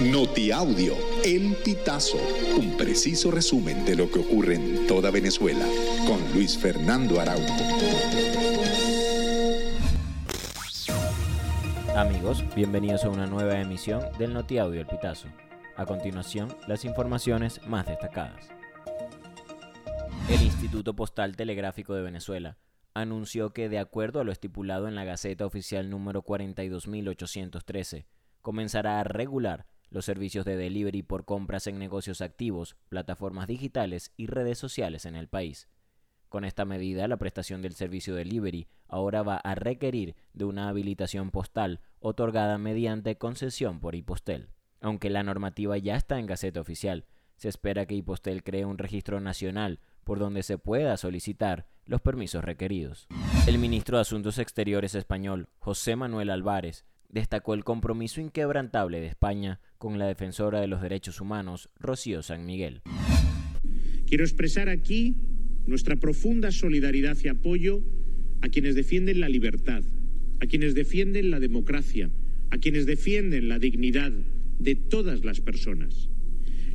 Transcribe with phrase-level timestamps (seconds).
[0.00, 2.18] Notiaudio, El Pitazo,
[2.58, 5.64] un preciso resumen de lo que ocurre en toda Venezuela,
[6.04, 7.54] con Luis Fernando Araújo.
[11.94, 15.28] Amigos, bienvenidos a una nueva emisión del Notiaudio El Pitazo.
[15.76, 18.48] A continuación, las informaciones más destacadas.
[20.28, 22.58] El Instituto Postal Telegráfico de Venezuela
[22.94, 28.06] anunció que, de acuerdo a lo estipulado en la Gaceta Oficial número 42813,
[28.42, 34.26] comenzará a regular los servicios de delivery por compras en negocios activos, plataformas digitales y
[34.26, 35.68] redes sociales en el país.
[36.28, 41.30] Con esta medida, la prestación del servicio delivery ahora va a requerir de una habilitación
[41.30, 44.48] postal otorgada mediante concesión por Hipostel.
[44.80, 47.04] Aunque la normativa ya está en Gaceta Oficial,
[47.36, 52.42] se espera que Hipostel cree un registro nacional por donde se pueda solicitar los permisos
[52.44, 53.06] requeridos.
[53.46, 59.60] El ministro de Asuntos Exteriores español, José Manuel Álvarez, destacó el compromiso inquebrantable de España
[59.78, 62.82] con la defensora de los derechos humanos, Rocío San Miguel.
[64.06, 65.14] Quiero expresar aquí
[65.64, 67.82] nuestra profunda solidaridad y apoyo
[68.42, 69.84] a quienes defienden la libertad,
[70.40, 72.10] a quienes defienden la democracia,
[72.50, 74.12] a quienes defienden la dignidad
[74.58, 76.10] de todas las personas.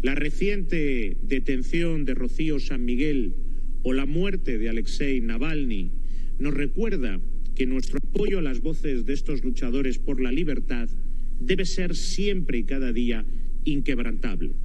[0.01, 3.35] La reciente detención de Rocío San Miguel
[3.83, 5.91] o la muerte de Alexei Navalny
[6.39, 7.19] nos recuerda
[7.59, 10.87] que nuestro apoyo a las voces de estos luchadores por la libertad
[11.41, 13.25] debe ser siempre y cada día
[13.65, 14.55] inquebrantable.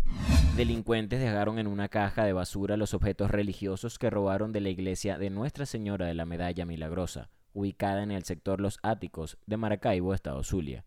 [0.57, 5.19] Delincuentes dejaron en una caja de basura los objetos religiosos que robaron de la iglesia
[5.19, 10.15] de Nuestra Señora de la Medalla Milagrosa, ubicada en el sector Los Áticos de Maracaibo,
[10.15, 10.85] Estado Zulia.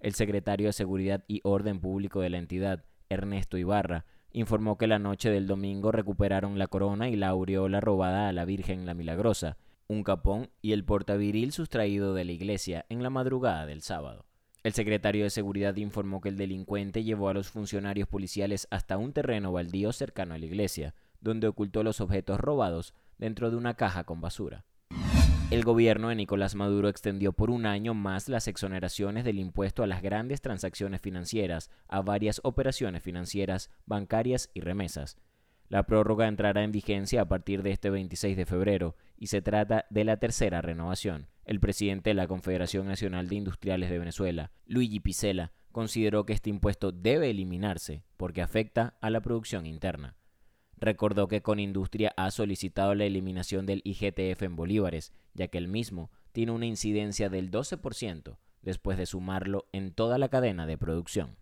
[0.00, 4.98] El secretario de Seguridad y Orden Público de la entidad, Ernesto Ibarra, informó que la
[4.98, 9.56] noche del domingo recuperaron la corona y la aureola robada a la Virgen la Milagrosa,
[9.88, 14.26] un capón y el portaviril sustraído de la iglesia en la madrugada del sábado.
[14.62, 19.14] El secretario de Seguridad informó que el delincuente llevó a los funcionarios policiales hasta un
[19.14, 24.04] terreno baldío cercano a la iglesia, donde ocultó los objetos robados dentro de una caja
[24.04, 24.66] con basura.
[25.50, 29.86] El gobierno de Nicolás Maduro extendió por un año más las exoneraciones del impuesto a
[29.86, 35.16] las grandes transacciones financieras a varias operaciones financieras, bancarias y remesas,
[35.68, 39.84] la prórroga entrará en vigencia a partir de este 26 de febrero y se trata
[39.90, 41.28] de la tercera renovación.
[41.44, 46.50] El presidente de la Confederación Nacional de Industriales de Venezuela, Luigi Picela, consideró que este
[46.50, 50.16] impuesto debe eliminarse porque afecta a la producción interna.
[50.76, 56.10] Recordó que Conindustria ha solicitado la eliminación del IGTF en bolívares, ya que el mismo
[56.32, 61.36] tiene una incidencia del 12% después de sumarlo en toda la cadena de producción.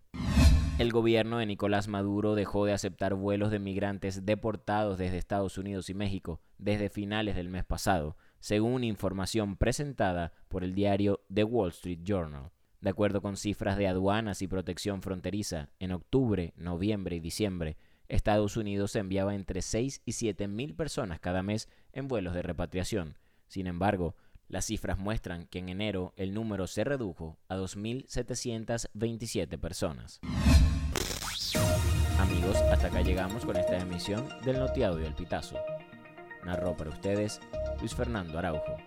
[0.77, 5.89] El gobierno de Nicolás Maduro dejó de aceptar vuelos de migrantes deportados desde Estados Unidos
[5.89, 11.69] y México desde finales del mes pasado, según información presentada por el diario The Wall
[11.69, 12.51] Street Journal.
[12.79, 17.75] De acuerdo con cifras de aduanas y protección fronteriza, en octubre, noviembre y diciembre,
[18.07, 23.17] Estados Unidos enviaba entre 6 y 7 mil personas cada mes en vuelos de repatriación.
[23.47, 24.15] Sin embargo,
[24.49, 30.19] las cifras muestran que en enero el número se redujo a 2.727 personas.
[32.19, 35.57] Amigos, hasta acá llegamos con esta emisión del Notiaudio El Pitazo.
[36.43, 37.39] Narró para ustedes
[37.79, 38.77] Luis Fernando Araujo.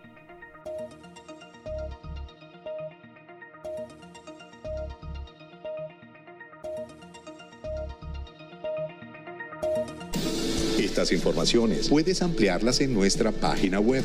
[10.79, 14.05] Estas informaciones puedes ampliarlas en nuestra página web